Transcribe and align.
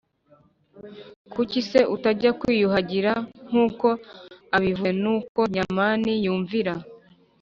Kuki 1.33 1.59
se 1.69 1.79
utajya 1.95 2.31
kwiyuhagira 2.39 3.11
nk 3.47 3.53
uko 3.65 3.87
abivuze 4.55 4.91
Nuko 5.03 5.39
Nyamani 5.55 6.11
yumvira 6.25 6.73